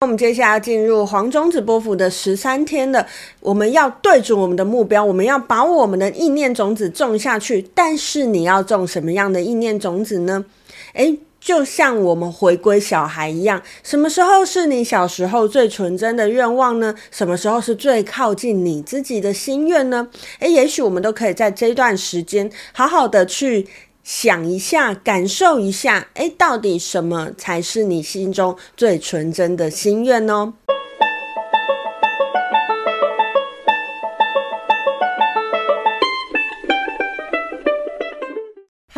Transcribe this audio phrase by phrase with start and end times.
[0.00, 3.04] 我们接下来要进入黄种子波符的十三天了，
[3.40, 7.68] 我们要对准我们的目标，我们要把我们的意念种子种下去。
[7.74, 10.44] 但是你要种什么样的意念种子呢？
[10.92, 16.94] 诶，就像我们回归小孩一样，什么时候是你小时候最纯真的愿望呢？
[17.10, 20.06] 什么时候是最靠近你自己的心愿呢？
[20.38, 23.66] 诶，也许我们都可以在这段时间好好的去。
[24.08, 30.54] 想一下，感受一下，诶，到底什么才是你心中最纯真的心愿呢？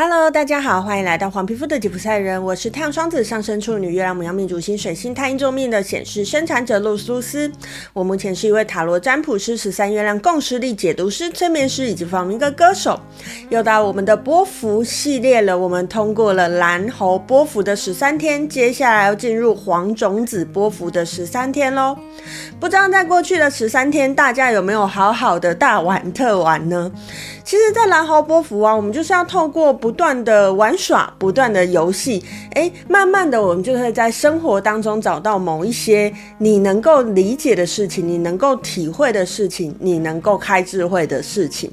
[0.00, 7.52] ？Hello，大家好，欢迎来到黄皮肤的吉普赛人，我是太阳双子上升处女月亮母羊命主星水星太阴坐命的显示生产者露丝丝。
[7.92, 12.98] 我目前是一位塔罗占卜师、十三月亮共识力解读师、催眠师以及访问歌歌手。
[13.50, 21.94] 又到我们的波符系列了，我们通过了蓝猴波符的十三天，接下来要进入黄种子波符的十三天喽。
[22.58, 26.90] 不知道在过去的十三天，大家有没有好好的大玩特玩呢？
[27.50, 32.22] 其实，在蓝猴波福啊，我们就是要透过不断的玩耍、不断的游戏，
[32.54, 41.68] 诶，慢慢的，我们就可以在生活当中找到某一些你能够理解的事情，你能够体会的事情，你能够开智慧的事情。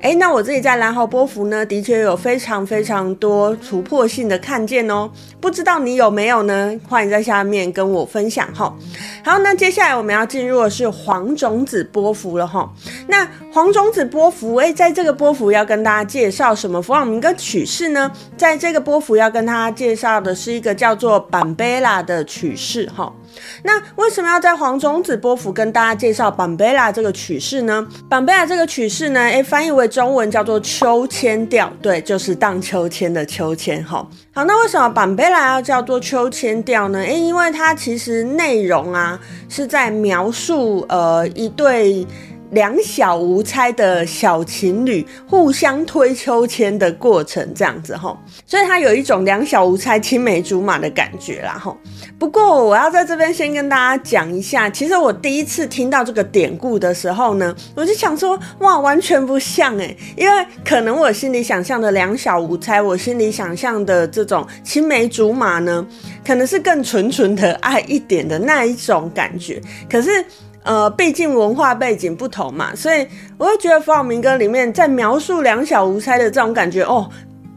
[0.00, 5.10] 诶，那我自己在蓝猴波幅呢，的确有非常非常多突破性的看见哦。
[5.38, 6.74] 不知道你有没有呢？
[6.88, 8.74] 欢迎在下面跟我分享哈。
[9.22, 12.72] 好，那接下来我们要进入的是黄种子波幅了哈。
[13.08, 18.10] 那黄种子波幅，诶，在这个波幅要跟大家介绍什么符号名跟曲式呢？
[18.38, 23.12] 在这个波幅要跟大家介绍的是一个叫做板贝拉的曲式哈。
[23.62, 27.86] 那为什么要在黄种子波幅跟大家介绍板贝拉这个曲式呢？
[28.08, 34.08] 板贝拉这个曲式呢，诶，翻译为中文叫做秋千调，对，就是荡秋千的秋千哈。
[34.32, 37.00] 好，那为什么板贝拉要叫做秋千调呢？
[37.00, 42.06] 诶，因为它其实内容啊是在描述呃一对。
[42.50, 48.16] 两小无猜的小情侣互相推秋千的过程，这样子齁，
[48.46, 51.76] 所以它有一种两小无猜、青梅竹马的感觉啦齁。
[52.18, 65.86] 不过我要在这边先跟大家讲一下，其实我第一次听到这个典故的时候呢，我就想说，哇，完全不像诶，因为可能我心里想象的两小无猜，我心里想象的这种青梅竹马呢，
[66.26, 70.24] 可能是更纯纯的爱一点的那一种感觉，可是。
[70.62, 73.06] 呃，毕竟文化背景不同嘛，所以
[73.38, 77.08] 我就觉得符号明哥里面在描述两小无猜的这种感觉哦，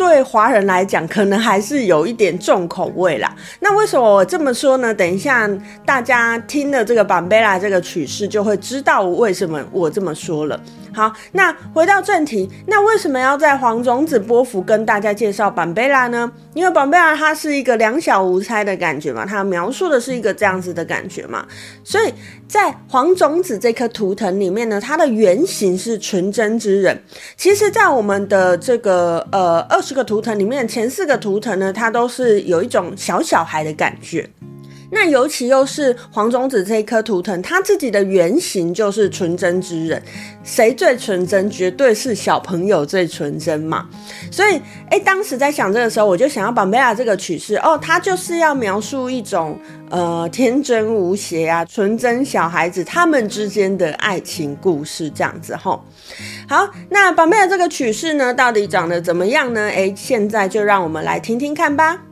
[0.00, 3.36] 对华人来讲可能还是有一点重口味啦。
[3.60, 4.94] 那为什么我这么说呢？
[4.94, 5.46] 等一下
[5.84, 10.58] 大家听了这个板贝拉这个曲式，就会知道为什么我这么说了。
[10.92, 16.32] 好，那回到正题，那为什么要在黄种子波幅跟大家介绍板贝拉呢？
[16.54, 21.46] 因为板贝拉它是一个两小无猜的感觉嘛，它描述的是一个这样子的感觉嘛，
[21.84, 22.12] 所以
[22.48, 27.00] 在黄种子这颗图腾里面呢，它的原型是纯真之人。
[27.36, 34.30] 其实，在我们的这个呃二这个图腾里面，前四个图腾呢，它都是有一种小小孩的感觉。
[34.90, 40.02] 那尤其又是黄种子这一颗图腾，它自己的原型就是纯真之人。
[40.42, 41.48] 谁最纯真？
[41.50, 43.88] 绝对是小朋友最纯真嘛。
[44.30, 49.58] 所以，哎，当时在想这个时候，我就想要绑贝拉这个曲式哦，它就是要描述一种
[49.90, 55.84] 呃天真无邪啊、纯真小孩子他们之间的爱情故事这样子吼。
[56.48, 59.60] 好，那绑贝拉这个曲式呢，到底长得怎么样呢？
[59.68, 62.09] 哎，现在就让我们来听听看吧。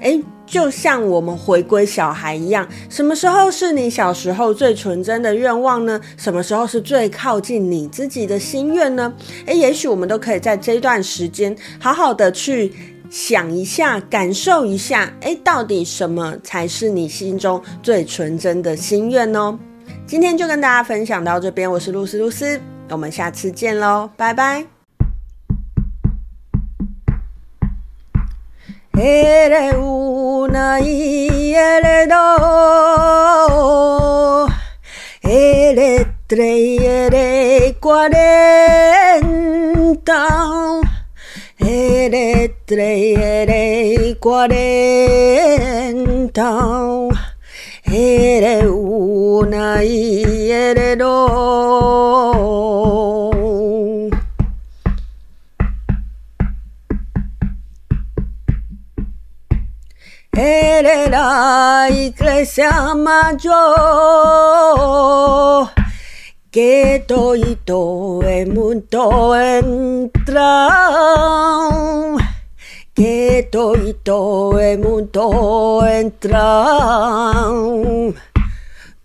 [0.00, 6.00] 诶就像我们回归小孩一样，什么时候是你小时候最纯真的愿望呢？
[6.16, 9.12] 什么时候是最靠近你自己的心愿呢？
[9.46, 12.72] 诶，也许我们都可以在这段时间好好的去
[13.10, 19.58] 想一下，感受一下，诶，到底什么才是你心中最纯真的心愿呢？
[20.06, 22.60] 今天就跟大家分享到这边，我是露丝露丝，
[22.90, 24.73] 我们下次见喽，拜拜。
[30.52, 32.14] 那一夜的都，
[35.22, 38.20] 哎嘞嘞耶嘞，挂念
[40.04, 40.14] 到，
[41.58, 46.14] 哎嘞嘞耶嘞，挂念
[60.36, 63.54] Eres la iglesia mayor
[66.50, 70.68] que todo el mundo entra.
[72.92, 77.46] Que todo el mundo entra.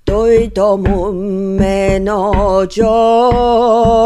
[0.03, 3.99] Todo el mundo menos yo.